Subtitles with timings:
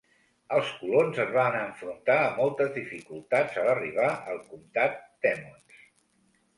[0.55, 5.83] Els colons es van enfrontar a moltes dificultats a l'arribar al comtat d'Emmons.